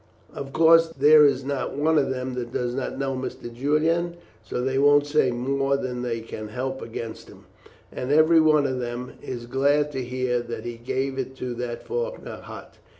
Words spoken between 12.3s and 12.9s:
hot.